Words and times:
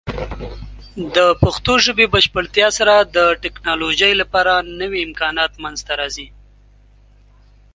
د 1.15 1.17
پښتو 1.43 1.73
ژبې 1.85 2.05
بشپړتیا 2.13 2.67
سره، 2.77 2.95
د 3.15 3.17
ټیکنالوجۍ 3.43 4.13
لپاره 4.21 4.53
نوې 4.79 4.99
امکانات 5.07 5.51
منځته 5.63 5.93
راځي. 5.99 6.27